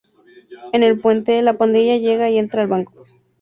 [0.73, 3.05] En el puente, la pandilla llega y entra al banco.